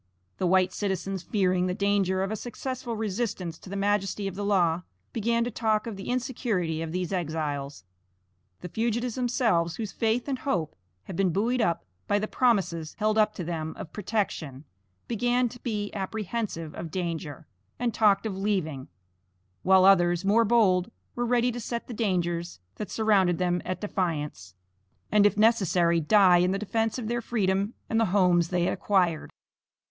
[0.39, 4.43] The white citizens fearing the danger of a successful resistance to the majesty of the
[4.43, 4.81] law,
[5.13, 7.83] began to talk of the insecurity of these exiles.
[8.61, 13.19] The fugitives themselves, whose faith and hope had been buoyed up by the promises held
[13.19, 14.63] up to them of protection,
[15.07, 17.45] began to be apprehensive of danger,
[17.77, 18.87] and talked of leaving,
[19.61, 24.55] while others, more bold, were ready to set the dangers that surrounded them at defiance,
[25.11, 28.73] and if necessary, die in the defence of their freedom and the homes they had
[28.73, 29.29] acquired.